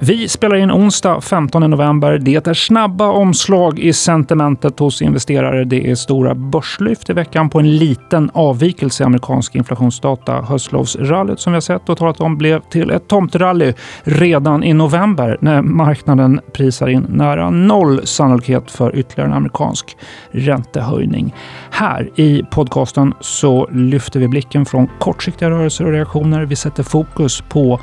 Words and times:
Vi 0.00 0.28
spelar 0.28 0.56
in 0.56 0.70
onsdag 0.70 1.20
15 1.20 1.70
november. 1.70 2.18
Det 2.18 2.46
är 2.46 2.54
snabba 2.54 3.08
omslag 3.08 3.78
i 3.78 3.92
sentimentet 3.92 4.78
hos 4.78 5.02
investerare. 5.02 5.64
Det 5.64 5.90
är 5.90 5.94
stora 5.94 6.34
börslyft 6.34 7.10
i 7.10 7.12
veckan 7.12 7.50
på 7.50 7.58
en 7.58 7.76
liten 7.76 8.30
avvikelse 8.34 9.02
i 9.02 9.06
amerikansk 9.06 9.54
inflationsdata. 9.54 10.40
Höstlovsrallyt 10.40 11.40
som 11.40 11.52
vi 11.52 11.56
har 11.56 11.60
sett 11.60 11.88
och 11.88 11.98
talat 11.98 12.20
om 12.20 12.38
blev 12.38 12.60
till 12.60 12.90
ett 12.90 13.08
tomterally 13.08 13.74
redan 14.02 14.64
i 14.64 14.72
november 14.72 15.38
när 15.40 15.62
marknaden 15.62 16.40
prisar 16.52 16.88
in 16.88 17.06
nära 17.08 17.50
noll 17.50 18.06
sannolikhet 18.06 18.70
för 18.70 18.96
ytterligare 18.96 19.30
en 19.30 19.36
amerikansk 19.36 19.96
räntehöjning. 20.30 21.34
Här 21.70 22.10
i 22.14 22.42
podcasten 22.50 23.14
så 23.20 23.68
lyfter 23.72 24.20
vi 24.20 24.28
blicken 24.28 24.66
från 24.66 24.88
kortsiktiga 24.98 25.50
rörelser 25.50 25.84
och 25.84 25.92
reaktioner. 25.92 26.44
Vi 26.44 26.56
sätter 26.56 26.82
fokus 26.82 27.40
på 27.48 27.80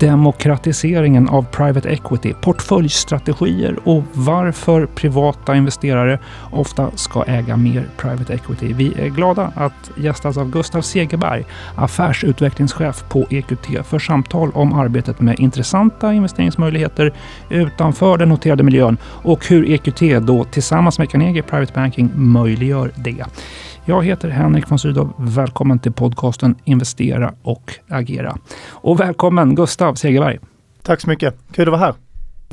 demokratiseringen 0.00 1.28
av 1.28 1.42
private 1.56 1.88
equity, 1.88 2.34
portföljstrategier 2.40 3.78
och 3.84 4.02
varför 4.12 4.86
privata 4.86 5.56
investerare 5.56 6.18
ofta 6.50 6.90
ska 6.94 7.24
äga 7.24 7.56
mer 7.56 7.88
private 7.96 8.34
equity. 8.34 8.72
Vi 8.72 8.94
är 8.98 9.08
glada 9.08 9.52
att 9.56 9.90
gästas 9.96 10.36
av 10.36 10.50
Gustav 10.50 10.82
Segerberg, 10.82 11.44
affärsutvecklingschef 11.76 13.04
på 13.08 13.26
EQT 13.30 13.86
för 13.86 13.98
samtal 13.98 14.50
om 14.54 14.72
arbetet 14.72 15.20
med 15.20 15.40
intressanta 15.40 16.12
investeringsmöjligheter 16.12 17.12
utanför 17.48 18.18
den 18.18 18.28
noterade 18.28 18.62
miljön 18.62 18.96
och 19.04 19.46
hur 19.46 19.70
EQT 19.70 20.26
då 20.26 20.44
tillsammans 20.44 20.98
med 20.98 21.10
Carnegie 21.10 21.42
Private 21.42 21.72
Banking 21.74 22.10
möjliggör 22.14 22.90
det. 22.94 23.24
Jag 23.84 24.04
heter 24.04 24.28
Henrik 24.28 24.70
von 24.70 24.78
Sydow. 24.78 25.12
Välkommen 25.18 25.78
till 25.78 25.92
podcasten 25.92 26.54
Investera 26.64 27.34
och 27.42 27.74
agera. 27.88 28.36
Och 28.70 29.00
välkommen 29.00 29.54
Gustav 29.54 29.94
Segerberg. 29.94 30.38
Tack 30.84 31.00
så 31.00 31.08
mycket. 31.08 31.34
Kul 31.52 31.68
att 31.68 31.72
vara 31.72 31.80
här. 31.80 31.94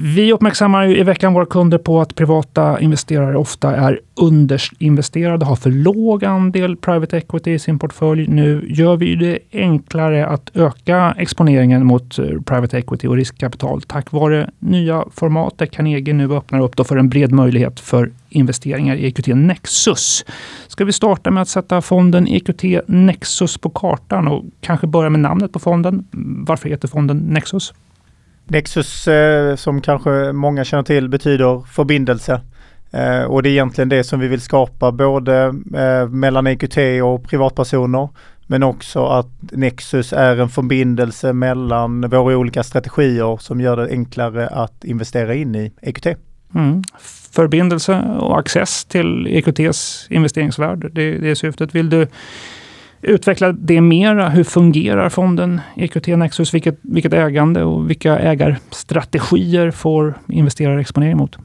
Vi 0.04 0.34
uppmärksammar 0.34 0.88
i 0.88 1.04
veckan 1.04 1.34
våra 1.34 1.46
kunder 1.46 1.78
på 1.78 2.02
att 2.02 2.16
privata 2.16 2.80
investerare 2.80 3.38
ofta 3.38 3.76
är 3.76 4.00
underinvesterade, 4.16 5.46
har 5.46 5.56
för 5.56 5.72
låg 5.72 6.26
andel 6.26 6.76
private 6.76 7.18
equity 7.18 7.52
i 7.52 7.60
sin 7.60 7.80
portfölj. 7.80 8.28
Nu 8.28 8.66
gör 8.68 8.98
vi 8.98 9.16
det 9.16 9.40
enklare 9.52 10.26
att 10.26 10.52
öka 10.54 11.16
exponeringen 11.18 11.86
mot 11.86 12.20
eh, 12.20 12.26
private 12.46 12.78
equity 12.78 13.08
och 13.08 13.16
riskkapital 13.16 13.82
tack 13.82 14.12
vare 14.12 14.50
nya 14.60 15.06
format 15.12 15.58
där 15.58 15.66
Carnegie 15.66 16.14
nu 16.14 16.34
öppnar 16.34 16.60
upp 16.60 16.88
för 16.88 16.98
en 16.98 17.10
bred 17.10 17.32
möjlighet 17.32 17.80
för 17.80 18.12
investeringar 18.30 18.96
i 18.96 19.06
EQT 19.06 19.28
Nexus. 19.28 20.26
Ska 20.68 20.86
vi 20.86 20.94
starta 20.94 21.32
med 21.32 21.42
att 21.42 21.50
sätta 21.50 21.82
fonden 21.82 22.28
EQT 22.28 22.64
Nexus 22.88 23.58
på 23.58 23.70
kartan 23.70 24.28
och 24.28 24.44
kanske 24.62 24.88
börja 24.88 25.10
med 25.10 25.20
namnet 25.20 25.54
på 25.54 25.60
fonden. 25.60 26.08
Varför 26.46 26.70
heter 26.70 26.88
fonden 26.88 27.18
Nexus? 27.18 27.74
Nexus, 28.52 29.08
eh, 29.08 29.56
som 29.56 29.82
kanske 29.82 30.32
många 30.32 30.64
känner 30.64 30.84
till, 30.84 31.10
betyder 31.10 31.64
förbindelse. 31.68 32.42
Eh, 32.92 33.24
och 33.24 33.44
det 33.44 33.50
är 33.50 33.52
egentligen 33.52 33.90
det 33.90 34.04
som 34.04 34.20
vi 34.20 34.28
vill 34.28 34.42
skapa 34.42 34.92
både 34.92 35.54
eh, 35.76 36.08
mellan 36.10 36.48
EQT 36.48 36.78
och 37.04 37.24
privatpersoner 37.24 38.10
men 38.48 38.64
också 38.64 39.06
att 39.06 39.28
Nexus 39.52 40.14
är 40.14 40.38
en 40.38 40.50
förbindelse 40.50 41.34
mellan 41.34 42.10
våra 42.10 42.38
olika 42.38 42.64
strategier 42.64 43.38
som 43.38 43.62
gör 43.62 43.78
det 43.78 43.90
enklare 43.90 44.48
att 44.48 44.84
investera 44.84 45.36
in 45.36 45.56
i 45.56 45.72
EQT. 45.82 46.06
Mm. 46.56 46.84
Förbindelse 47.32 48.02
och 48.20 48.40
access 48.40 48.86
till 48.86 49.28
EQTs 49.28 50.08
investeringsvärld, 50.10 50.92
det, 50.92 51.18
det 51.18 51.30
är 51.30 51.36
syftet. 51.36 51.76
Vill 51.76 51.90
du 51.90 52.08
utveckla 53.02 53.52
det 53.52 53.82
mera. 53.82 54.30
Hur 54.30 54.44
fungerar 54.44 55.10
fonden 55.10 55.62
EQT 55.76 56.08
Nexus? 56.08 56.54
Vilket, 56.54 56.80
vilket 56.82 57.14
ägande 57.14 57.64
och 57.64 57.90
vilka 57.90 58.20
ägarstrategier 58.20 59.72
får 59.72 60.14
investerare 60.28 60.82
exponering 60.82 61.18
mot? 61.18 61.38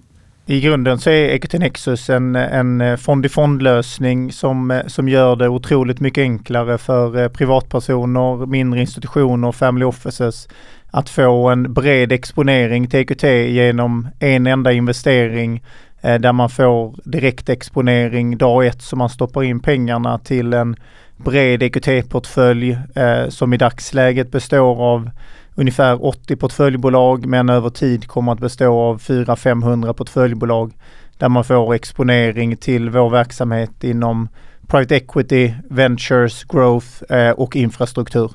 I 0.49 0.61
grunden 0.61 0.99
så 0.99 1.11
är 1.11 1.29
EQT 1.29 1.53
Nexus 1.53 2.11
en, 2.11 2.37
en 2.37 2.81
eh, 2.81 2.97
fond-i-fond-lösning 2.97 4.33
som, 4.33 4.71
eh, 4.71 4.87
som 4.87 5.09
gör 5.09 5.37
det 5.37 5.49
otroligt 5.49 6.01
mycket 6.01 6.23
enklare 6.23 6.79
för 6.79 7.23
eh, 7.23 7.29
privatpersoner, 7.29 8.47
mindre 8.47 8.81
institutioner, 8.81 9.53
family 9.53 9.85
offices 9.85 10.49
att 10.91 11.09
få 11.09 11.49
en 11.49 11.73
bred 11.73 12.13
exponering 12.13 12.87
till 12.87 13.01
EQT 13.01 13.23
genom 13.23 14.09
en 14.19 14.47
enda 14.47 14.73
investering 14.73 15.65
där 16.01 16.33
man 16.33 16.51
får 16.51 16.95
direktexponering 17.05 18.39
dag 18.39 18.67
ett 18.67 18.83
så 18.83 18.97
man 18.97 19.09
stoppar 19.09 19.43
in 19.43 19.61
pengarna 19.61 20.19
till 20.19 20.53
en 20.53 20.77
bred 21.17 21.63
EQT-portfölj 21.63 22.79
eh, 22.95 23.29
som 23.29 23.55
i 23.55 23.57
dagsläget 23.57 24.31
består 24.31 24.83
av 24.83 25.11
ungefär 25.55 26.05
80 26.05 26.37
portföljbolag 26.37 27.27
men 27.27 27.49
över 27.49 27.71
tid 27.71 28.07
kommer 28.07 28.33
att 28.33 28.41
bestå 28.41 28.81
av 28.81 29.01
400-500 29.01 29.93
portföljbolag 29.93 30.73
där 31.19 31.29
man 31.29 31.45
får 31.45 31.75
exponering 31.75 32.57
till 32.57 32.91
vår 32.91 33.11
verksamhet 33.11 33.85
inom 33.85 34.29
private 34.67 34.97
equity, 34.97 35.55
ventures, 35.71 36.45
growth 36.45 37.13
eh, 37.13 37.31
och 37.31 37.57
infrastruktur. 37.57 38.33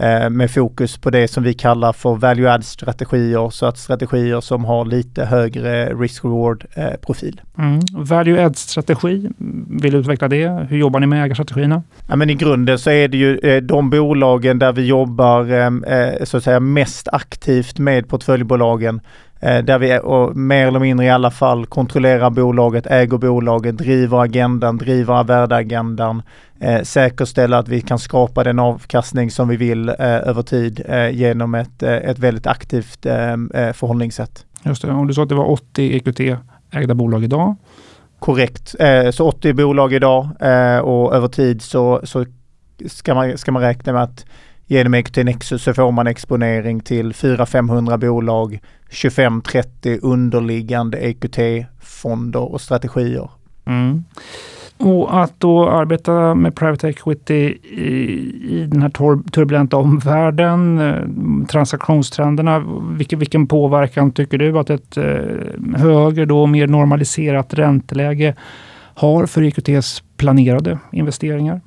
Eh, 0.00 0.30
med 0.30 0.50
fokus 0.50 0.98
på 0.98 1.10
det 1.10 1.28
som 1.28 1.42
vi 1.42 1.54
kallar 1.54 1.92
för 1.92 2.14
value 2.14 2.52
add 2.52 2.64
strategier, 2.64 3.50
så 3.50 3.66
att 3.66 3.78
strategier 3.78 4.40
som 4.40 4.64
har 4.64 4.84
lite 4.84 5.24
högre 5.24 5.94
risk-reward 5.94 6.64
eh, 6.74 6.96
profil. 7.06 7.40
Mm. 7.58 7.80
Value 7.92 8.44
add 8.44 8.56
strategi, 8.56 9.30
vill 9.68 9.92
du 9.92 9.98
utveckla 9.98 10.28
det? 10.28 10.66
Hur 10.70 10.78
jobbar 10.78 11.00
ni 11.00 11.06
med 11.06 11.24
ägarstrategierna? 11.24 11.82
Ja, 12.08 12.16
men 12.16 12.30
I 12.30 12.34
grunden 12.34 12.78
så 12.78 12.90
är 12.90 13.08
det 13.08 13.16
ju 13.16 13.38
eh, 13.38 13.62
de 13.62 13.90
bolagen 13.90 14.58
där 14.58 14.72
vi 14.72 14.86
jobbar 14.86 15.38
så 16.24 16.36
att 16.36 16.44
säga 16.44 16.60
mest 16.60 17.08
aktivt 17.12 17.78
med 17.78 18.08
portföljbolagen 18.08 19.00
där 19.40 19.78
vi 19.78 20.00
och 20.02 20.36
mer 20.36 20.66
eller 20.66 20.78
mindre 20.78 21.06
i 21.06 21.10
alla 21.10 21.30
fall 21.30 21.66
kontrollerar 21.66 22.30
bolaget, 22.30 22.86
äger 22.86 23.18
bolaget, 23.18 23.78
driver 23.78 24.22
agendan, 24.22 24.76
driver 24.76 25.24
värdeagendan, 25.24 26.22
eh, 26.60 26.82
säkerställa 26.82 27.58
att 27.58 27.68
vi 27.68 27.80
kan 27.80 27.98
skapa 27.98 28.44
den 28.44 28.58
avkastning 28.58 29.30
som 29.30 29.48
vi 29.48 29.56
vill 29.56 29.88
eh, 29.88 29.94
över 29.98 30.42
tid 30.42 30.82
eh, 30.88 31.10
genom 31.10 31.54
ett, 31.54 31.82
eh, 31.82 31.92
ett 31.92 32.18
väldigt 32.18 32.46
aktivt 32.46 33.06
eh, 33.06 33.32
eh, 33.32 33.72
förhållningssätt. 33.72 34.46
Just 34.62 34.82
det, 34.82 34.92
och 34.92 35.06
du 35.06 35.14
sa 35.14 35.22
att 35.22 35.28
det 35.28 35.34
var 35.34 35.50
80 35.50 35.96
EQT-ägda 35.96 36.94
bolag 36.94 37.24
idag. 37.24 37.56
Korrekt, 38.18 38.74
så 39.10 39.28
80 39.28 39.52
bolag 39.52 39.92
idag 39.92 40.28
och 40.82 41.14
över 41.14 41.28
tid 41.28 41.62
så, 41.62 42.00
så 42.04 42.24
ska, 42.86 43.14
man, 43.14 43.38
ska 43.38 43.52
man 43.52 43.62
räkna 43.62 43.92
med 43.92 44.02
att 44.02 44.26
genom 44.68 44.94
EQT 44.94 45.16
Nexus 45.16 45.62
så 45.62 45.74
får 45.74 45.92
man 45.92 46.06
exponering 46.06 46.80
till 46.80 47.12
400-500 47.12 47.96
bolag, 47.98 48.60
25-30 48.90 49.98
underliggande 50.02 50.98
EQT-fonder 50.98 52.52
och 52.52 52.60
strategier. 52.60 53.30
Mm. 53.66 54.04
Och 54.78 55.22
att 55.22 55.40
då 55.40 55.68
arbeta 55.68 56.34
med 56.34 56.54
private 56.54 56.88
equity 56.88 57.58
i, 57.62 57.88
i 58.48 58.66
den 58.70 58.82
här 58.82 58.90
turbulenta 59.30 59.76
omvärlden, 59.76 60.78
eh, 60.78 61.46
transaktionstrenderna, 61.46 62.64
vilken, 62.96 63.18
vilken 63.18 63.46
påverkan 63.46 64.12
tycker 64.12 64.38
du 64.38 64.58
att 64.58 64.70
ett 64.70 64.96
eh, 64.96 65.76
högre, 65.76 66.24
då 66.24 66.46
mer 66.46 66.66
normaliserat 66.66 67.54
ränteläge 67.54 68.34
har 68.94 69.26
för 69.26 69.42
EQTs 69.42 70.02
planerade 70.16 70.78
investeringar? 70.92 71.60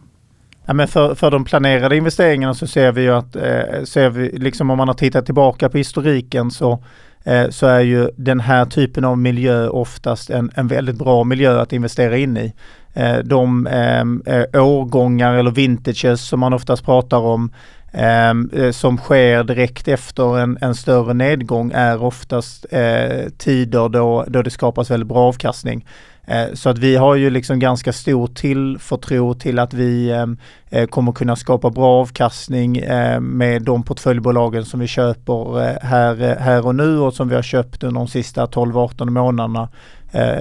Ja, 0.66 0.74
men 0.74 0.88
för, 0.88 1.16
för 1.16 1.32
de 1.32 1.46
planerade 1.46 1.98
investeringarna 1.98 2.54
så 2.54 2.68
ser 2.68 2.92
vi 2.92 3.02
ju 3.02 3.12
att, 3.12 3.36
eh, 3.36 3.84
ser 3.84 4.10
vi, 4.10 4.30
liksom 4.38 4.70
om 4.70 4.78
man 4.78 4.88
har 4.88 4.96
tittat 4.96 5.26
tillbaka 5.26 5.70
på 5.70 5.78
historiken 5.78 6.52
så 6.52 6.84
eh, 7.24 7.50
så 7.50 7.68
är 7.68 7.80
ju 7.80 8.10
den 8.16 8.40
här 8.40 8.66
typen 8.66 9.06
av 9.06 9.18
miljö 9.18 9.68
oftast 9.68 10.30
en, 10.30 10.52
en 10.56 10.68
väldigt 10.68 10.96
bra 10.96 11.24
miljö 11.24 11.62
att 11.62 11.74
investera 11.74 12.18
in 12.18 12.38
i. 12.38 12.54
Eh, 12.94 13.18
de 13.18 13.68
eh, 13.68 14.02
eh 14.36 14.66
årgångar 14.66 15.34
eller 15.34 15.52
vintages 15.52 16.22
som 16.22 16.40
man 16.40 16.54
oftast 16.54 16.86
pratar 16.86 17.18
om 17.18 17.52
eh, 17.92 18.30
eh, 18.30 18.72
som 18.72 18.98
sker 18.98 19.44
direkt 19.44 19.88
efter 19.88 20.40
en, 20.40 20.58
en 20.62 20.76
större 20.76 21.14
nedgång 21.14 21.72
är 21.76 22.04
oftast 22.04 22.66
eh, 22.72 23.30
tider 23.38 23.90
då, 23.90 24.26
då 24.28 24.42
det 24.42 24.50
skapas 24.50 24.92
väldigt 24.92 25.08
bra 25.08 25.28
avkastning. 25.28 25.86
Eh, 26.26 26.54
så 26.54 26.70
att 26.70 26.78
vi 26.78 26.96
har 26.96 27.16
ju 27.16 27.30
liksom 27.30 27.60
ganska 27.60 27.94
stor 27.94 28.28
tillförtro 28.28 29.34
till 29.34 29.60
att 29.60 29.74
vi 29.74 30.10
eh, 30.10 30.26
eh, 30.70 30.88
kommer 30.88 31.12
kunna 31.12 31.36
skapa 31.36 31.70
bra 31.70 32.02
avkastning 32.02 32.84
med 33.20 33.62
de 33.62 33.84
portföljbolagen 33.84 34.66
som 34.66 34.80
vi 34.80 34.88
köper 34.88 35.86
här, 35.86 36.40
här 36.40 36.66
och 36.66 36.76
nu 36.76 37.00
och 37.00 37.14
som 37.14 37.30
vi 37.30 37.36
har 37.36 37.42
köpt 37.42 37.84
under 37.84 38.00
de 38.00 38.08
sista 38.08 38.46
12-18 38.46 39.10
månaderna 39.10 39.70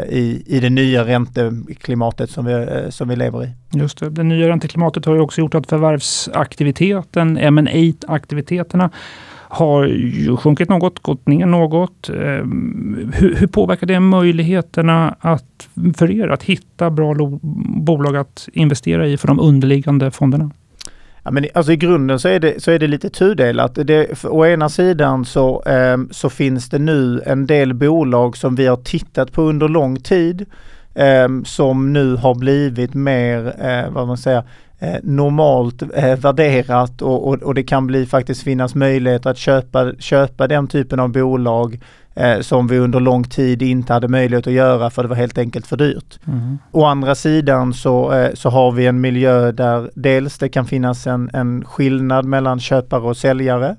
i, 0.09 0.43
i 0.47 0.61
det 0.61 0.71
nya 0.71 1.07
ränteklimatet 1.07 2.31
som 2.31 2.45
vi, 2.45 2.87
som 2.91 3.09
vi 3.09 3.17
lever 3.17 3.45
i. 3.45 3.51
Just 3.73 3.99
det. 3.99 4.11
Det 4.11 4.23
nya 4.23 4.49
ränteklimatet 4.49 5.05
har 5.05 5.15
ju 5.15 5.21
också 5.21 5.41
gjort 5.41 5.55
att 5.55 5.67
förvärvsaktiviteten, 5.67 7.37
M&A 7.39 7.93
aktiviteterna 8.07 8.91
har 9.51 9.87
ju 9.87 10.37
sjunkit 10.37 10.69
något, 10.69 10.99
gått 11.03 11.27
ner 11.27 11.47
något. 11.47 12.09
Ehm, 12.09 13.13
hur, 13.15 13.35
hur 13.35 13.47
påverkar 13.47 13.87
det 13.87 14.01
möjligheterna 14.01 15.17
att, 15.21 15.69
för 15.97 16.11
er 16.11 16.29
att 16.29 16.43
hitta 16.43 16.91
bra 16.91 17.15
bolag 17.87 18.17
att 18.17 18.49
investera 18.53 19.07
i 19.07 19.17
för 19.17 19.29
de 19.29 19.41
underliggande 19.41 20.11
fonderna? 20.11 20.51
Ja, 21.23 21.31
men 21.31 21.47
alltså 21.55 21.73
I 21.73 21.77
grunden 21.77 22.19
så 22.19 22.29
är 22.29 22.41
det, 22.41 22.63
så 22.63 22.71
är 22.71 22.79
det 22.79 22.87
lite 22.87 23.11
tudelat. 23.11 23.75
Det, 23.75 24.19
för, 24.19 24.35
å 24.35 24.47
ena 24.47 24.69
sidan 24.69 25.25
så, 25.25 25.63
eh, 25.63 25.99
så 26.11 26.31
finns 26.31 26.69
det 26.69 26.79
nu 26.79 27.23
en 27.27 27.47
del 27.47 27.75
bolag 27.75 28.37
som 28.37 28.55
vi 28.55 28.67
har 28.67 28.77
tittat 28.77 29.33
på 29.33 29.43
under 29.43 29.69
lång 29.69 29.97
tid 30.01 30.47
eh, 30.95 31.29
som 31.45 31.93
nu 31.93 32.17
har 32.17 32.35
blivit 32.35 32.95
mer, 32.95 33.55
eh, 33.59 33.91
vad 33.91 34.07
man 34.07 34.19
säger, 34.19 34.43
eh, 34.81 34.97
normalt 35.03 35.83
eh, 35.83 36.17
värderat 36.19 37.03
och, 37.03 37.29
och, 37.29 37.43
och, 37.43 37.55
det 37.55 37.63
kan 37.63 37.87
bli 37.87 38.07
faktiskt 38.07 38.43
finnas 38.43 38.75
möjlighet 38.75 39.27
att 39.27 39.39
köpa, 39.39 39.93
köpa 39.99 40.47
den 40.47 40.67
typen 40.67 41.01
av 41.01 41.13
bolag 41.13 41.81
eh, 42.15 42.41
som 42.41 42.67
vi 42.67 42.79
under 42.79 43.01
lång 43.01 43.25
tid 43.25 43.63
inte 43.63 43.93
hade 43.93 44.09
möjlighet 44.09 44.47
att 44.47 44.53
göra 44.53 44.91
för 44.91 45.03
det 45.03 45.09
var 45.09 45.17
helt 45.17 45.39
enkelt 45.39 45.67
för 45.67 45.77
dyrt. 45.77 46.19
Mm. 46.27 46.59
Å 46.73 46.85
andra 46.85 47.15
sidan 47.15 47.75
så, 47.75 48.13
eh, 48.13 48.35
så 48.35 48.51
har 48.51 48.73
vi 48.73 48.87
en 48.87 49.01
miljö 49.01 49.53
där 49.53 49.91
dels 49.95 50.39
det 50.39 50.49
kan 50.49 50.67
finnas 50.67 51.07
en, 51.07 51.31
en 51.33 51.65
skillnad 51.65 52.25
mellan 52.25 52.61
köpare 52.61 53.03
och 53.03 53.17
säljare. 53.17 53.77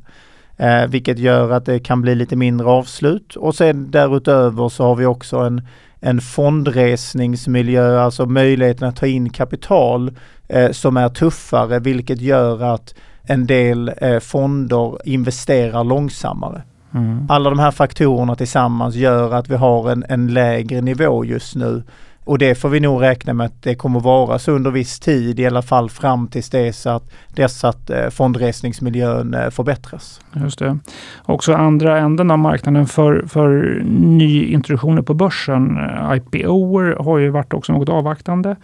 Eh, 0.57 0.87
vilket 0.87 1.19
gör 1.19 1.51
att 1.51 1.65
det 1.65 1.79
kan 1.79 2.01
bli 2.01 2.15
lite 2.15 2.35
mindre 2.35 2.67
avslut 2.67 3.35
och 3.35 3.55
sen 3.55 3.91
därutöver 3.91 4.69
så 4.69 4.83
har 4.83 4.95
vi 4.95 5.05
också 5.05 5.37
en, 5.37 5.67
en 6.01 6.21
fondresningsmiljö, 6.21 8.01
alltså 8.01 8.25
möjligheten 8.25 8.87
att 8.87 8.95
ta 8.95 9.07
in 9.07 9.29
kapital 9.29 10.11
eh, 10.47 10.71
som 10.71 10.97
är 10.97 11.09
tuffare 11.09 11.79
vilket 11.79 12.21
gör 12.21 12.63
att 12.63 12.93
en 13.23 13.47
del 13.47 13.91
eh, 13.97 14.19
fonder 14.19 14.97
investerar 15.05 15.83
långsammare. 15.83 16.61
Mm. 16.93 17.25
Alla 17.29 17.49
de 17.49 17.59
här 17.59 17.71
faktorerna 17.71 18.35
tillsammans 18.35 18.95
gör 18.95 19.33
att 19.33 19.49
vi 19.49 19.55
har 19.55 19.91
en, 19.91 20.05
en 20.09 20.33
lägre 20.33 20.81
nivå 20.81 21.25
just 21.25 21.55
nu. 21.55 21.83
Och 22.23 22.37
det 22.37 22.55
får 22.55 22.69
vi 22.69 22.79
nog 22.79 23.01
räkna 23.01 23.33
med 23.33 23.45
att 23.45 23.61
det 23.61 23.75
kommer 23.75 23.99
vara 23.99 24.39
så 24.39 24.51
under 24.51 24.71
viss 24.71 24.99
tid, 24.99 25.39
i 25.39 25.45
alla 25.45 25.61
fall 25.61 25.89
fram 25.89 26.27
tills 26.27 26.49
dess 26.49 26.87
att, 26.87 27.11
dess 27.35 27.63
att 27.63 27.89
eh, 27.89 28.09
fondresningsmiljön 28.09 29.33
eh, 29.33 29.49
förbättras. 29.49 30.21
Just 30.33 30.59
det. 30.59 30.77
Också 31.23 31.53
andra 31.53 31.99
änden 31.99 32.31
av 32.31 32.39
marknaden 32.39 32.85
för, 32.85 33.25
för 33.27 33.81
nyintroduktioner 33.89 35.01
på 35.01 35.13
börsen, 35.13 35.77
eh, 35.77 36.17
IPO 36.17 37.03
har 37.03 37.17
ju 37.17 37.29
varit 37.29 37.53
också 37.53 37.73
något 37.73 37.89
avvaktande. 37.89 38.55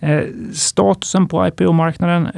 Eh, 0.00 0.22
statusen 0.52 1.28
på 1.28 1.46
IPO-marknaden, 1.46 2.28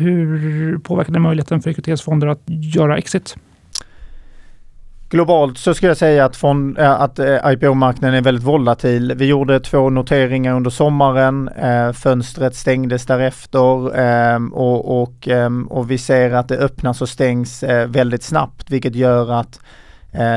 hur 0.00 0.78
påverkar 0.78 1.12
det 1.12 1.20
möjligheten 1.20 1.62
för 1.62 1.70
EQTs-fonder 1.70 2.26
att 2.26 2.42
göra 2.46 2.98
exit? 2.98 3.36
Globalt 5.12 5.58
så 5.58 5.74
skulle 5.74 5.90
jag 5.90 5.96
säga 5.96 6.24
att, 6.24 6.36
fond, 6.36 6.78
eh, 6.78 6.90
att 6.90 7.18
eh, 7.18 7.38
IPO-marknaden 7.46 8.14
är 8.14 8.22
väldigt 8.22 8.44
volatil. 8.44 9.12
Vi 9.16 9.26
gjorde 9.26 9.60
två 9.60 9.90
noteringar 9.90 10.54
under 10.54 10.70
sommaren. 10.70 11.48
Eh, 11.48 11.92
fönstret 11.92 12.56
stängdes 12.56 13.06
därefter 13.06 13.96
ehm, 13.98 14.52
och, 14.52 15.02
och, 15.02 15.28
ehm, 15.28 15.66
och 15.66 15.90
vi 15.90 15.98
ser 15.98 16.30
att 16.30 16.48
det 16.48 16.56
öppnas 16.56 17.02
och 17.02 17.08
stängs 17.08 17.62
väldigt 17.86 18.22
snabbt 18.22 18.70
vilket 18.70 18.94
gör 18.94 19.32
att 19.32 19.60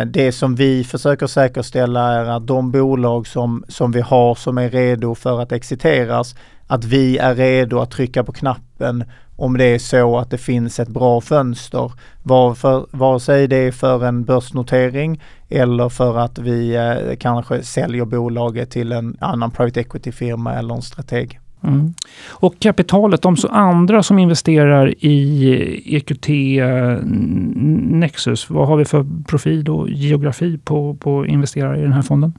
det 0.05 0.31
som 0.31 0.55
vi 0.55 0.83
försöker 0.83 1.27
säkerställa 1.27 2.13
är 2.13 2.25
att 2.25 2.47
de 2.47 2.71
bolag 2.71 3.27
som, 3.27 3.63
som 3.67 3.91
vi 3.91 4.01
har 4.01 4.35
som 4.35 4.57
är 4.57 4.69
redo 4.69 5.15
för 5.15 5.41
att 5.41 5.51
exiteras, 5.51 6.35
att 6.67 6.85
vi 6.85 7.17
är 7.17 7.35
redo 7.35 7.79
att 7.79 7.91
trycka 7.91 8.23
på 8.23 8.31
knappen 8.31 9.03
om 9.35 9.57
det 9.57 9.65
är 9.65 9.79
så 9.79 10.17
att 10.17 10.29
det 10.29 10.37
finns 10.37 10.79
ett 10.79 10.87
bra 10.87 11.21
fönster. 11.21 11.91
Varför, 12.23 12.85
vare 12.91 13.19
sig 13.19 13.47
det 13.47 13.55
är 13.55 13.71
för 13.71 14.05
en 14.05 14.23
börsnotering 14.23 15.21
eller 15.49 15.89
för 15.89 16.17
att 16.17 16.37
vi 16.37 16.75
eh, 16.75 16.95
kanske 17.19 17.63
säljer 17.63 18.05
bolaget 18.05 18.71
till 18.71 18.91
en 18.91 19.17
annan 19.19 19.51
private 19.51 19.79
equity-firma 19.79 20.53
eller 20.53 20.75
en 20.75 20.81
strateg. 20.81 21.39
Mm. 21.63 21.93
Och 22.29 22.59
kapitalet, 22.59 23.21
de 23.21 23.35
andra 23.49 24.03
som 24.03 24.19
investerar 24.19 24.93
i 25.05 25.95
EQT-nexus, 25.95 26.49
eh, 28.49 28.55
vad 28.55 28.67
har 28.67 28.77
vi 28.77 28.85
för 28.85 29.05
profil 29.27 29.69
och 29.69 29.89
geografi 29.89 30.57
på, 30.57 30.95
på 30.95 31.25
investerare 31.25 31.79
i 31.79 31.81
den 31.81 31.93
här 31.93 32.01
fonden? 32.01 32.33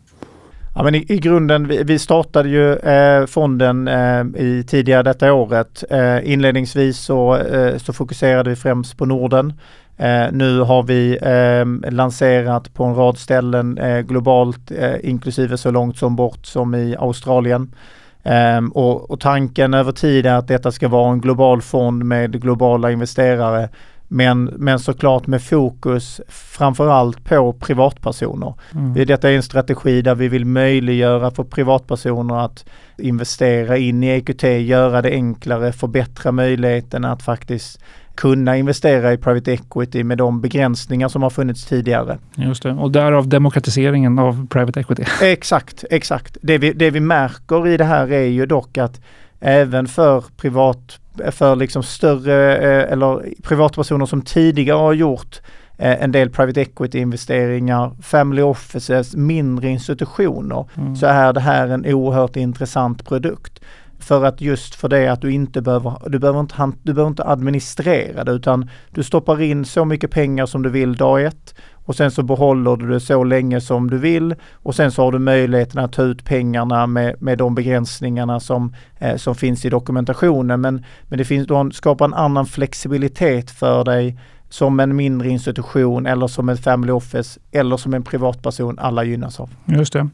Ja, 0.79 0.83
men 0.83 0.95
i, 0.95 1.05
i 1.09 1.19
grunden, 1.19 1.69
vi, 1.69 1.83
vi 1.83 1.99
startade 1.99 2.49
ju 2.49 2.75
eh, 2.75 3.27
fonden 3.27 3.89
eh, 3.89 4.25
i 4.37 4.65
tidigare 4.69 5.03
detta 5.03 5.33
året. 5.33 5.85
Eh, 5.91 6.33
inledningsvis 6.33 6.99
så, 6.99 7.37
eh, 7.37 7.77
så 7.77 7.93
fokuserade 7.93 8.51
vi 8.51 8.57
främst 8.57 8.97
på 8.99 9.07
Norden. 9.07 9.53
Eh, 9.97 10.27
nu 10.33 10.61
har 10.61 10.83
vi 10.83 11.19
eh, 11.23 11.93
lanserat 11.93 12.75
på 12.75 12.85
en 12.85 12.95
rad 12.95 13.19
ställen 13.19 13.79
eh, 13.79 14.01
globalt, 14.01 14.71
eh, 14.71 14.95
inklusive 15.03 15.57
så 15.57 15.71
långt 15.71 15.99
som 15.99 16.17
bort 16.17 16.47
som 16.47 16.75
i 16.75 16.97
Australien. 16.99 17.75
Eh, 18.23 18.65
och, 18.73 19.11
och 19.11 19.21
tanken 19.21 19.75
över 19.75 19.93
tid 19.93 20.27
är 20.27 20.35
att 20.35 20.49
detta 20.49 20.73
ska 20.73 20.89
vara 20.89 21.13
en 21.13 21.21
global 21.21 21.63
fond 21.63 22.05
med 22.05 22.43
globala 22.43 22.91
investerare 22.91 23.69
men, 24.09 24.45
men 24.45 24.79
såklart 24.79 25.27
med 25.27 25.43
fokus 25.43 26.21
framförallt 26.29 27.25
på 27.25 27.53
privatpersoner. 27.53 28.55
Mm. 28.75 29.07
Detta 29.07 29.31
är 29.31 29.37
en 29.37 29.43
strategi 29.43 30.03
där 30.03 30.15
vi 30.15 30.29
vill 30.29 30.45
möjliggöra 30.45 31.31
för 31.31 31.45
privatpersoner 31.45 32.45
att 32.45 32.65
investera 32.99 33.77
in 33.77 34.03
i 34.03 34.07
EQT, 34.07 34.43
göra 34.43 35.03
det 35.03 35.11
enklare, 35.11 35.73
förbättra 35.73 36.33
möjligheten 36.33 37.05
att 37.05 37.23
faktiskt 37.23 37.81
kunna 38.15 38.57
investera 38.57 39.13
i 39.13 39.19
private 39.19 39.53
equity 39.53 40.05
med 40.05 40.19
de 40.19 40.41
begränsningar 40.41 41.09
som 41.09 41.23
har 41.23 41.31
funnits 41.31 41.65
tidigare. 41.65 42.19
Just 42.35 42.63
det, 42.63 42.73
och 42.73 42.91
därav 42.91 43.29
demokratiseringen 43.29 44.19
av 44.19 44.47
private 44.47 44.81
equity. 44.81 45.05
Exakt, 45.23 45.85
exakt. 45.91 46.37
Det 46.43 46.59
vi, 46.59 46.73
det 46.73 46.91
vi 46.91 47.01
märker 47.01 47.69
i 47.69 47.77
det 47.77 47.85
här 47.85 48.13
är 48.13 48.27
ju 48.27 48.47
dock 48.47 48.79
att 48.79 49.01
även 49.41 49.87
för 49.87 50.25
privat 50.37 50.99
för 51.31 51.57
liksom 51.57 51.83
större 51.83 52.57
eh, 52.57 52.93
eller 52.93 53.35
privatpersoner 53.43 54.07
som 54.07 54.23
tidigare 54.23 54.79
har 54.79 54.93
gjort 54.93 55.41
eh, 55.79 56.03
en 56.03 56.13
del 56.13 56.31
private 56.31 56.61
equity 56.61 56.99
investeringar, 56.99 57.93
family 58.03 58.43
offices, 58.43 59.17
mindre 59.17 59.69
institutioner, 59.69 60.65
mm. 60.77 60.97
så 60.97 61.07
är 61.07 61.33
det 61.33 61.41
här 61.41 61.69
en 61.69 61.87
oerhört 61.87 62.37
intressant 62.37 63.05
produkt. 63.05 63.61
För 63.99 64.25
att 64.25 64.41
just 64.41 64.75
för 64.75 64.89
det 64.89 65.09
att 65.09 65.21
du 65.21 65.33
inte 65.33 65.63
behöver, 65.63 65.97
du 66.07 66.19
behöver 66.19 66.41
inte, 66.41 66.73
du 66.83 66.95
behöver 66.95 67.11
inte 67.11 67.25
administrera 67.25 68.25
det 68.25 68.33
utan 68.33 68.71
du 68.91 69.03
stoppar 69.03 69.43
in 69.43 69.65
så 69.65 69.85
mycket 69.85 70.11
pengar 70.11 70.47
som 70.47 70.63
du 70.63 70.71
vill 70.71 70.97
dag 70.97 71.25
ett 71.25 71.55
och 71.87 71.97
sen 71.97 72.11
så 72.11 72.23
behåller 72.23 72.77
du 72.77 72.89
det 72.89 73.01
så 73.01 73.25
länge 73.25 73.61
som 73.61 73.91
du 73.91 73.99
vill 73.99 74.35
och 74.53 74.75
sen 74.75 74.93
så 74.93 75.03
har 75.03 75.13
du 75.13 75.19
möjligheten 75.19 75.85
att 75.85 75.93
ta 75.93 76.03
ut 76.03 76.25
pengarna 76.25 76.87
med, 76.87 77.23
med 77.23 77.39
de 77.39 77.55
begränsningarna 77.55 78.41
som, 78.41 78.75
eh, 78.99 79.17
som 79.17 79.35
finns 79.35 79.65
i 79.65 79.71
dokumentationen. 79.71 80.61
Men, 80.61 80.85
men 81.05 81.19
det 81.19 81.25
finns, 81.25 81.47
du 81.47 81.71
skapar 81.73 82.05
en 82.05 82.15
annan 82.15 82.47
flexibilitet 82.47 83.51
för 83.51 83.85
dig 83.85 84.19
som 84.49 84.81
en 84.81 84.97
mindre 84.97 85.29
institution 85.29 86.07
eller 86.07 86.27
som 86.27 86.49
ett 86.49 86.61
family 86.61 86.93
office 86.93 87.41
eller 87.53 87.77
som 87.77 87.95
en 87.95 88.03
privatperson 88.03 88.79
alla 88.79 89.05
gynnas 89.05 89.41
av. 89.41 89.51
Just 89.65 89.93
det. 89.93 90.09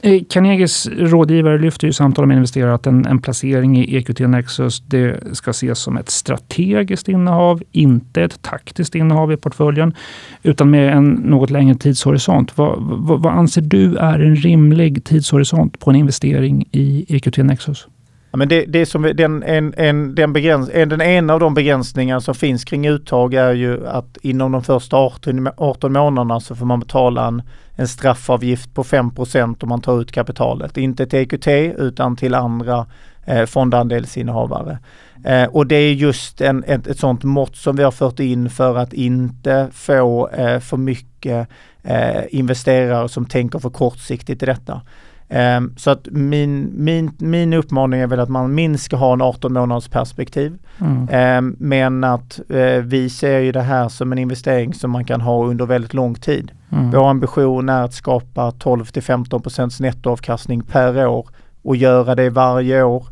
Eh, 0.00 0.22
Carnegies 0.30 0.88
rådgivare 0.88 1.58
lyfter 1.58 1.88
i 1.88 1.92
samtal 1.92 2.26
med 2.26 2.34
investerare 2.34 2.74
att 2.74 2.86
en, 2.86 3.06
en 3.06 3.18
placering 3.18 3.78
i 3.78 3.96
EQT 3.96 4.18
Nexus 4.18 4.80
det 4.80 5.36
ska 5.36 5.50
ses 5.50 5.78
som 5.78 5.96
ett 5.96 6.10
strategiskt 6.10 7.08
innehav, 7.08 7.62
inte 7.72 8.22
ett 8.22 8.42
taktiskt 8.42 8.94
innehav 8.94 9.32
i 9.32 9.36
portföljen, 9.36 9.94
utan 10.42 10.70
med 10.70 10.92
en 10.92 11.10
något 11.10 11.50
längre 11.50 11.74
tidshorisont. 11.74 12.58
Vad, 12.58 12.78
vad, 12.80 13.22
vad 13.22 13.32
anser 13.32 13.62
du 13.62 13.96
är 13.96 14.18
en 14.18 14.36
rimlig 14.36 15.04
tidshorisont 15.04 15.78
på 15.78 15.90
en 15.90 15.96
investering 15.96 16.68
i 16.72 17.06
EQT 17.08 17.36
Nexus? 17.36 17.86
Men 18.32 18.48
det, 18.48 18.64
det 18.64 18.86
som, 18.86 19.02
den, 19.02 19.42
en, 19.42 19.74
en, 19.76 20.14
den, 20.14 20.32
begräns, 20.32 20.70
en, 20.72 20.88
den 20.88 21.02
ena 21.02 21.34
av 21.34 21.40
de 21.40 21.54
begränsningar 21.54 22.20
som 22.20 22.34
finns 22.34 22.64
kring 22.64 22.86
uttag 22.86 23.34
är 23.34 23.52
ju 23.52 23.86
att 23.86 24.16
inom 24.22 24.52
de 24.52 24.62
första 24.62 24.96
18, 24.96 25.48
18 25.56 25.92
månaderna 25.92 26.40
så 26.40 26.56
får 26.56 26.66
man 26.66 26.80
betala 26.80 27.26
en, 27.26 27.42
en 27.76 27.88
straffavgift 27.88 28.74
på 28.74 28.82
5% 28.82 29.62
om 29.62 29.68
man 29.68 29.80
tar 29.80 30.00
ut 30.00 30.12
kapitalet. 30.12 30.76
Inte 30.76 31.06
till 31.06 31.18
EQT 31.18 31.48
utan 31.78 32.16
till 32.16 32.34
andra 32.34 32.86
eh, 33.24 33.46
fondandelsinnehavare. 33.46 34.78
Eh, 35.24 35.44
och 35.44 35.66
det 35.66 35.76
är 35.76 35.92
just 35.92 36.40
en, 36.40 36.64
ett, 36.64 36.86
ett 36.86 36.98
sådant 36.98 37.24
mått 37.24 37.56
som 37.56 37.76
vi 37.76 37.82
har 37.82 37.90
fört 37.90 38.20
in 38.20 38.50
för 38.50 38.76
att 38.76 38.92
inte 38.92 39.68
få 39.72 40.28
eh, 40.28 40.60
för 40.60 40.76
mycket 40.76 41.48
eh, 41.82 42.22
investerare 42.30 43.08
som 43.08 43.26
tänker 43.26 43.58
för 43.58 43.70
kortsiktigt 43.70 44.42
i 44.42 44.46
detta. 44.46 44.80
Um, 45.28 45.74
så 45.76 45.90
att 45.90 46.08
min, 46.10 46.72
min, 46.74 47.10
min 47.18 47.52
uppmaning 47.52 48.00
är 48.00 48.06
väl 48.06 48.20
att 48.20 48.28
man 48.28 48.54
minst 48.54 48.84
ska 48.84 48.96
ha 48.96 49.12
en 49.12 49.22
18 49.22 49.52
månaders 49.52 49.88
perspektiv. 49.88 50.58
Mm. 50.80 51.38
Um, 51.38 51.56
men 51.58 52.04
att 52.04 52.40
uh, 52.50 52.78
vi 52.78 53.10
ser 53.10 53.38
ju 53.38 53.52
det 53.52 53.62
här 53.62 53.88
som 53.88 54.12
en 54.12 54.18
investering 54.18 54.74
som 54.74 54.90
man 54.90 55.04
kan 55.04 55.20
ha 55.20 55.44
under 55.44 55.66
väldigt 55.66 55.94
lång 55.94 56.14
tid. 56.14 56.52
Mm. 56.72 56.90
Vår 56.90 57.10
ambition 57.10 57.68
är 57.68 57.82
att 57.82 57.94
skapa 57.94 58.50
12 58.50 58.84
till 58.84 59.02
15 59.02 59.42
procents 59.42 59.80
nettoavkastning 59.80 60.62
per 60.62 61.06
år 61.06 61.28
och 61.62 61.76
göra 61.76 62.14
det 62.14 62.30
varje 62.30 62.82
år 62.82 63.06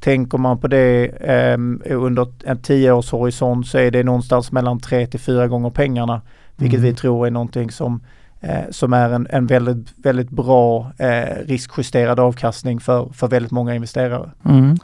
Tänker 0.00 0.38
man 0.38 0.58
på 0.58 0.68
det 0.68 1.06
eh, 1.06 1.58
under 1.96 2.26
en 2.44 2.62
tioårshorisont 2.62 3.66
så 3.66 3.78
är 3.78 3.90
det 3.90 4.02
någonstans 4.02 4.52
mellan 4.52 4.80
tre 4.80 5.06
till 5.06 5.20
fyra 5.20 5.48
gånger 5.48 5.70
pengarna. 5.70 6.20
Vilket 6.56 6.78
mm. 6.78 6.90
vi 6.90 6.96
tror 6.96 7.26
är 7.26 7.30
någonting 7.30 7.70
som 7.70 8.00
eh, 8.40 8.70
som 8.70 8.92
är 8.92 9.10
en, 9.10 9.26
en 9.30 9.46
väldigt, 9.46 9.94
väldigt 9.96 10.30
bra 10.30 10.92
eh, 10.98 11.46
riskjusterad 11.46 12.20
avkastning 12.20 12.80
för, 12.80 13.08
för 13.12 13.28
väldigt 13.28 13.52
många 13.52 13.74
investerare. 13.74 14.30
Mm. 14.44 14.76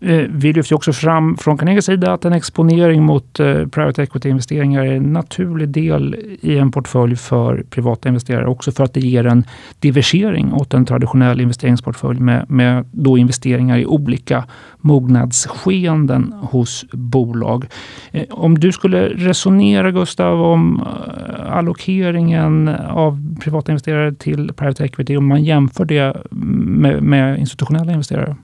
Eh, 0.00 0.26
vi 0.30 0.52
lyfter 0.52 0.74
också 0.76 0.92
fram 0.92 1.36
från 1.36 1.58
Carnegies 1.58 1.84
sida 1.84 2.12
att 2.12 2.24
en 2.24 2.32
exponering 2.32 3.02
mot 3.02 3.40
eh, 3.40 3.66
private 3.66 4.02
equity-investeringar 4.02 4.84
är 4.84 4.92
en 4.92 5.12
naturlig 5.12 5.68
del 5.68 6.16
i 6.40 6.58
en 6.58 6.72
portfölj 6.72 7.16
för 7.16 7.64
privata 7.70 8.08
investerare. 8.08 8.46
Också 8.46 8.72
för 8.72 8.84
att 8.84 8.94
det 8.94 9.00
ger 9.00 9.26
en 9.26 9.44
diversering 9.80 10.52
åt 10.52 10.74
en 10.74 10.84
traditionell 10.84 11.40
investeringsportfölj 11.40 12.20
med, 12.20 12.50
med 12.50 12.84
då 12.92 13.18
investeringar 13.18 13.78
i 13.78 13.86
olika 13.86 14.44
mognadsskeenden 14.80 16.34
hos 16.40 16.84
bolag. 16.92 17.66
Eh, 18.10 18.24
om 18.30 18.58
du 18.58 18.72
skulle 18.72 19.08
resonera 19.08 19.90
Gustav 19.90 20.42
om 20.42 20.82
eh, 20.86 21.56
allokeringen 21.56 22.70
Eh, 22.82 22.96
av 22.96 23.36
privata 23.40 23.72
investerare 23.72 24.14
till 24.14 24.52
private 24.52 24.84
equity 24.84 25.16
om 25.16 25.26
man 25.26 25.44
jämför 25.44 25.84
det 25.84 26.16
med, 26.30 27.02
med 27.02 27.38
institutionella 27.38 27.92
investerare? 27.92 28.36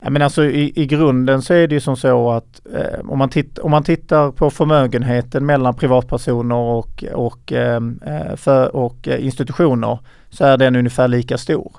Ja, 0.00 0.10
men 0.10 0.22
alltså 0.22 0.44
i, 0.44 0.72
i 0.74 0.86
grunden 0.86 1.42
så 1.42 1.54
är 1.54 1.68
det 1.68 1.74
ju 1.74 1.80
som 1.80 1.96
så 1.96 2.30
att 2.30 2.60
eh, 2.74 3.10
om, 3.10 3.18
man 3.18 3.28
titt, 3.28 3.58
om 3.58 3.70
man 3.70 3.84
tittar 3.84 4.30
på 4.30 4.50
förmögenheten 4.50 5.46
mellan 5.46 5.74
privatpersoner 5.74 6.56
och, 6.56 7.04
och, 7.12 7.52
eh, 7.52 7.80
eh 8.06 8.36
för, 8.36 8.76
och 8.76 9.08
eh, 9.08 9.24
institutioner 9.24 9.98
så 10.30 10.44
är 10.44 10.56
den 10.56 10.76
ungefär 10.76 11.08
lika 11.08 11.38
stor. 11.38 11.72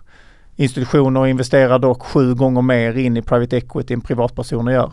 Institutioner 0.56 1.28
investerar 1.28 1.80
dock 1.80 2.04
sju 2.04 2.36
gånger 2.36 2.62
mer 2.62 2.98
in 2.98 3.18
i 3.18 3.22
private 3.22 3.58
equity 3.58 3.94
än 3.94 4.02
privatpersoner 4.02 4.72
gör. 4.72 4.92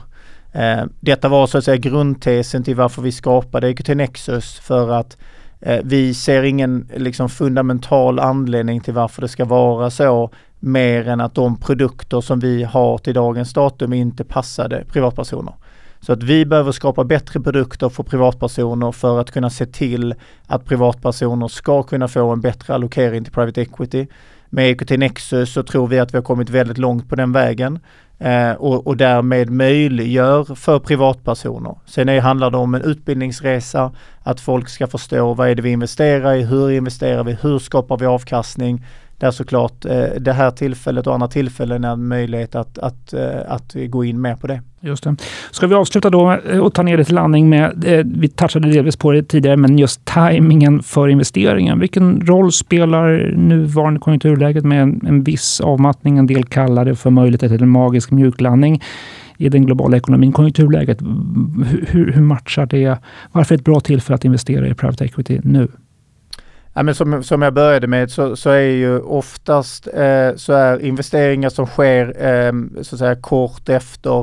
Eh, 0.52 0.84
detta 1.00 1.28
var 1.28 1.46
så 1.46 1.58
att 1.58 1.64
säga 1.64 1.76
grundtesen 1.76 2.64
till 2.64 2.76
varför 2.76 3.02
vi 3.02 3.12
skapade 3.12 3.68
EQT 3.68 3.88
Nexus 3.88 4.58
för 4.58 4.90
att 4.90 5.16
Eh, 5.62 5.80
vi 5.84 6.14
ser 6.14 6.42
ingen 6.42 6.88
liksom, 6.96 7.28
fundamental 7.28 8.18
anledning 8.18 8.80
till 8.80 8.94
varför 8.94 9.22
det 9.22 9.28
ska 9.28 9.44
vara 9.44 9.90
så 9.90 10.30
mer 10.60 11.08
än 11.08 11.20
att 11.20 11.34
de 11.34 11.56
produkter 11.56 12.20
som 12.20 12.40
vi 12.40 12.62
har 12.62 12.98
till 12.98 13.14
dagens 13.14 13.52
datum 13.52 13.92
inte 13.92 14.24
passade 14.24 14.84
privatpersoner. 14.92 15.54
Så 16.00 16.12
att 16.12 16.22
vi 16.22 16.46
behöver 16.46 16.72
skapa 16.72 17.04
bättre 17.04 17.40
produkter 17.40 17.88
för 17.88 18.02
privatpersoner 18.02 18.92
för 18.92 19.20
att 19.20 19.30
kunna 19.30 19.50
se 19.50 19.66
till 19.66 20.14
att 20.46 20.64
privatpersoner 20.64 21.48
ska 21.48 21.82
kunna 21.82 22.08
få 22.08 22.30
en 22.30 22.40
bättre 22.40 22.74
allokering 22.74 23.24
till 23.24 23.32
private 23.32 23.62
equity. 23.62 24.06
Med 24.54 24.70
EQT 24.70 24.90
Nexus 24.90 25.52
så 25.52 25.62
tror 25.62 25.86
vi 25.86 25.98
att 25.98 26.14
vi 26.14 26.18
har 26.18 26.22
kommit 26.22 26.50
väldigt 26.50 26.78
långt 26.78 27.08
på 27.08 27.16
den 27.16 27.32
vägen 27.32 27.78
eh, 28.18 28.52
och, 28.52 28.86
och 28.86 28.96
därmed 28.96 29.50
möjliggör 29.50 30.54
för 30.54 30.78
privatpersoner. 30.78 31.74
Sen 31.86 32.08
är, 32.08 32.20
handlar 32.20 32.50
det 32.50 32.56
om 32.56 32.74
en 32.74 32.82
utbildningsresa, 32.82 33.92
att 34.22 34.40
folk 34.40 34.68
ska 34.68 34.86
förstå 34.86 35.34
vad 35.34 35.48
är 35.48 35.54
det 35.54 35.62
vi 35.62 35.70
investerar 35.70 36.34
i, 36.34 36.42
hur 36.42 36.70
investerar 36.70 37.24
vi, 37.24 37.36
hur 37.42 37.58
skapar 37.58 37.96
vi 37.96 38.06
avkastning, 38.06 38.84
där 39.22 39.30
såklart 39.30 39.84
eh, 39.84 40.04
det 40.20 40.32
här 40.32 40.50
tillfället 40.50 41.06
och 41.06 41.14
andra 41.14 41.28
tillfällen 41.28 41.84
är 41.84 41.92
en 41.92 42.08
möjlighet 42.08 42.54
att, 42.54 42.78
att, 42.78 43.12
eh, 43.12 43.40
att 43.48 43.76
gå 43.88 44.04
in 44.04 44.20
mer 44.20 44.36
på 44.36 44.46
det. 44.46 44.60
Just 44.80 45.04
det. 45.04 45.16
Ska 45.50 45.66
vi 45.66 45.74
avsluta 45.74 46.10
då 46.10 46.38
och 46.60 46.74
ta 46.74 46.82
ner 46.82 46.96
det 46.96 47.04
till 47.04 47.14
landning 47.14 47.48
med, 47.48 47.84
eh, 47.84 48.04
vi 48.04 48.28
touchade 48.28 48.72
delvis 48.72 48.96
på 48.96 49.12
det 49.12 49.22
tidigare, 49.22 49.56
men 49.56 49.78
just 49.78 50.04
tajmingen 50.04 50.82
för 50.82 51.08
investeringen. 51.08 51.80
Vilken 51.80 52.26
roll 52.26 52.52
spelar 52.52 53.34
nuvarande 53.36 54.00
konjunkturläget 54.00 54.64
med 54.64 54.82
en, 54.82 55.00
en 55.06 55.22
viss 55.22 55.60
avmattning, 55.60 56.18
en 56.18 56.26
del 56.26 56.44
kallar 56.44 56.84
det 56.84 56.96
för 56.96 57.10
möjlighet 57.10 57.50
till 57.50 57.62
en 57.62 57.68
magisk 57.68 58.10
mjuklandning 58.10 58.82
i 59.36 59.48
den 59.48 59.66
globala 59.66 59.96
ekonomin, 59.96 60.32
konjunkturläget. 60.32 61.02
Hur, 61.86 62.12
hur 62.12 62.22
matchar 62.22 62.66
det? 62.66 62.98
Varför 63.32 63.54
är 63.54 63.58
det 63.58 63.60
ett 63.60 63.64
bra 63.64 63.80
tillfälle 63.80 64.14
att 64.14 64.24
investera 64.24 64.66
i 64.66 64.74
private 64.74 65.04
equity 65.04 65.40
nu? 65.44 65.68
Ja, 66.74 66.82
men 66.82 66.94
som, 66.94 67.22
som 67.22 67.42
jag 67.42 67.54
började 67.54 67.86
med 67.86 68.10
så, 68.10 68.36
så 68.36 68.50
är 68.50 68.60
ju 68.60 69.00
oftast 69.00 69.86
eh, 69.86 70.34
så 70.36 70.52
är 70.52 70.84
investeringar 70.84 71.48
som 71.48 71.66
sker 71.66 72.26
eh, 72.26 72.52
så 72.82 72.94
att 72.94 72.98
säga 72.98 73.16
kort 73.16 73.68
efter 73.68 74.20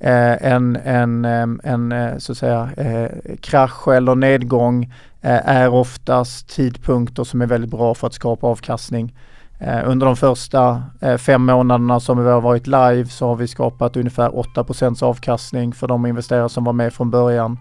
eh, 0.00 0.52
en, 0.52 0.76
en, 0.76 1.24
ehm, 1.24 1.60
en 1.64 1.92
eh, 1.92 2.18
så 2.18 2.32
att 2.32 2.38
säga, 2.38 2.70
eh, 2.76 3.36
krasch 3.40 3.88
eller 3.88 4.14
nedgång 4.14 4.84
eh, 5.20 5.48
är 5.48 5.68
oftast 5.68 6.48
tidpunkter 6.48 7.24
som 7.24 7.42
är 7.42 7.46
väldigt 7.46 7.70
bra 7.70 7.94
för 7.94 8.06
att 8.06 8.14
skapa 8.14 8.46
avkastning. 8.46 9.14
Eh, 9.58 9.88
under 9.88 10.06
de 10.06 10.16
första 10.16 10.82
eh, 11.00 11.16
fem 11.16 11.44
månaderna 11.44 12.00
som 12.00 12.24
vi 12.24 12.30
har 12.30 12.40
varit 12.40 12.66
live 12.66 13.06
så 13.06 13.26
har 13.26 13.36
vi 13.36 13.48
skapat 13.48 13.96
ungefär 13.96 14.28
8% 14.28 15.04
avkastning 15.04 15.72
för 15.72 15.88
de 15.88 16.06
investerare 16.06 16.48
som 16.48 16.64
var 16.64 16.72
med 16.72 16.92
från 16.92 17.10
början 17.10 17.58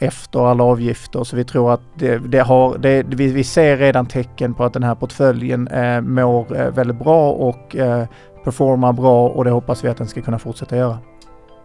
efter 0.00 0.50
alla 0.50 0.64
avgifter. 0.64 1.24
Så 1.24 1.36
vi 1.36 1.44
tror 1.44 1.72
att 1.72 1.80
det, 1.98 2.18
det 2.18 2.38
har, 2.38 2.78
det, 2.78 3.06
vi, 3.08 3.32
vi, 3.32 3.44
ser 3.44 3.76
redan 3.76 4.06
tecken 4.06 4.54
på 4.54 4.64
att 4.64 4.72
den 4.72 4.82
här 4.82 4.94
portföljen 4.94 5.68
eh, 5.68 6.00
mår 6.00 6.60
eh, 6.60 6.70
väldigt 6.70 6.98
bra 6.98 7.30
och 7.30 7.76
eh, 7.76 8.06
performar 8.44 8.92
bra 8.92 9.28
och 9.28 9.44
det 9.44 9.50
hoppas 9.50 9.84
vi 9.84 9.88
att 9.88 9.96
den 9.96 10.06
ska 10.06 10.22
kunna 10.22 10.38
fortsätta 10.38 10.76
göra. 10.76 10.98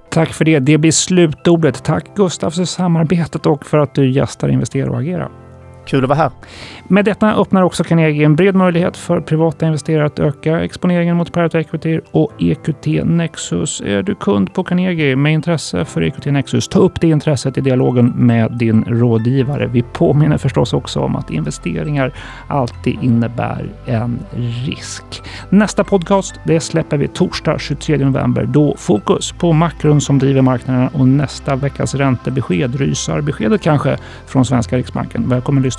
Tack 0.10 0.34
för 0.34 0.46
det. 0.46 0.60
Det 0.60 0.78
blir 0.78 0.92
slutordet. 0.92 1.84
Tack 1.84 2.16
Gustav 2.16 2.52
för 2.52 2.66
samarbetet 2.66 3.46
och 3.46 3.66
för 3.66 3.78
att 3.78 3.96
du 3.96 4.12
gästar 4.12 4.50
Investera 4.50 4.92
och 4.92 5.00
Agera. 5.00 5.30
Kul 5.90 6.04
att 6.04 6.10
vara 6.10 6.20
här. 6.20 6.32
Med 6.88 7.06
detta 7.06 7.36
öppnar 7.36 7.62
också 7.62 7.84
Carnegie 7.84 8.26
en 8.26 8.36
bred 8.36 8.56
möjlighet 8.56 8.98
för 8.98 9.22
privata 9.22 9.66
investerare 9.66 10.06
att 10.06 10.20
öka 10.20 10.60
exponeringen 10.60 11.18
mot 11.18 11.34
private 11.34 11.60
equity 11.60 12.00
och 12.12 12.32
EQT 12.40 12.86
Nexus. 13.06 13.82
Är 13.82 14.04
du 14.04 14.16
kund 14.16 14.54
på 14.54 14.64
Carnegie 14.64 15.16
med 15.16 15.34
intresse 15.34 15.86
för 15.86 16.02
EQT 16.02 16.26
Nexus, 16.26 16.68
ta 16.68 16.80
upp 16.80 17.02
det 17.02 17.08
intresset 17.08 17.58
i 17.58 17.62
dialogen 17.62 18.14
med 18.16 18.52
din 18.52 18.84
rådgivare. 18.84 19.68
Vi 19.68 19.82
påminner 19.82 20.38
förstås 20.38 20.74
också 20.74 21.00
om 21.00 21.16
att 21.16 21.32
investeringar 21.32 22.14
alltid 22.48 22.98
innebär 23.04 23.70
en 23.86 24.20
risk. 24.66 25.04
Nästa 25.50 25.84
podcast 25.84 26.36
det 26.44 26.60
släpper 26.60 26.98
vi 26.98 27.08
torsdag 27.08 27.60
23 27.60 27.98
november. 27.98 28.46
Då 28.46 28.76
fokus 28.78 29.32
på 29.32 29.54
makron 29.54 30.02
som 30.02 30.20
driver 30.20 30.42
marknaden 30.42 30.88
och 30.88 31.08
nästa 31.08 31.56
veckas 31.56 31.96
räntebesked, 31.96 32.76
rysarbeskedet 32.76 33.62
kanske, 33.62 33.98
från 34.26 34.46
svenska 34.46 34.78
Riksbanken. 34.78 35.30
Välkommen 35.30 35.64
lyssna 35.64 35.79